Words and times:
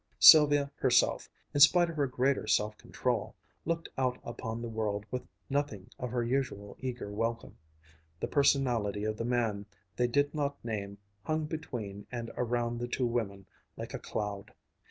Sylvia 0.17 0.71
herself, 0.77 1.29
in 1.53 1.59
spite 1.59 1.87
of 1.87 1.95
her 1.95 2.07
greater 2.07 2.47
self 2.47 2.75
control, 2.75 3.35
looked 3.65 3.87
out 3.99 4.17
upon 4.23 4.59
the 4.63 4.67
world 4.67 5.05
with 5.11 5.27
nothing 5.47 5.91
of 5.99 6.09
her 6.09 6.23
usual 6.23 6.75
eager 6.79 7.11
welcome. 7.11 7.55
The 8.19 8.27
personality 8.27 9.03
of 9.03 9.15
the 9.17 9.25
man 9.25 9.67
they 9.97 10.07
did 10.07 10.33
not 10.33 10.57
name 10.65 10.97
hung 11.25 11.45
between 11.45 12.07
and 12.11 12.31
around 12.35 12.79
the 12.79 12.87
two 12.87 13.05
women 13.05 13.45
like 13.77 13.93
a 13.93 13.99
cloud. 13.99 14.55